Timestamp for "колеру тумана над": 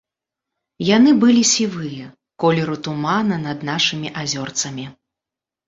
2.45-3.69